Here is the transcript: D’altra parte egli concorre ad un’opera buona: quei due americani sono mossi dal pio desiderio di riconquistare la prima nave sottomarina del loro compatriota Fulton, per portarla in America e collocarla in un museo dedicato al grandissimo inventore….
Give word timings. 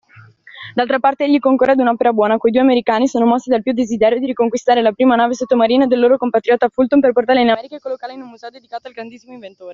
D’altra 0.73 0.97
parte 0.97 1.25
egli 1.25 1.37
concorre 1.37 1.73
ad 1.73 1.77
un’opera 1.77 2.11
buona: 2.11 2.39
quei 2.39 2.51
due 2.51 2.63
americani 2.63 3.07
sono 3.07 3.27
mossi 3.27 3.51
dal 3.51 3.61
pio 3.61 3.71
desiderio 3.75 4.17
di 4.17 4.25
riconquistare 4.25 4.81
la 4.81 4.93
prima 4.93 5.13
nave 5.15 5.35
sottomarina 5.35 5.85
del 5.85 5.99
loro 5.99 6.17
compatriota 6.17 6.69
Fulton, 6.69 6.99
per 7.01 7.11
portarla 7.11 7.41
in 7.41 7.49
America 7.51 7.75
e 7.75 7.79
collocarla 7.79 8.15
in 8.15 8.23
un 8.23 8.29
museo 8.29 8.49
dedicato 8.49 8.87
al 8.87 8.93
grandissimo 8.93 9.33
inventore…. 9.33 9.69